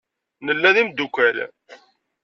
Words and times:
Nella 0.45 0.75
d 0.75 0.77
imeddukal. 0.81 1.37